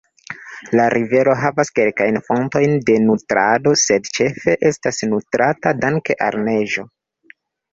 [0.77, 6.89] La rivero havas kelkajn fontojn de nutrado, sed ĉefe estas nutrata danke al neĝo.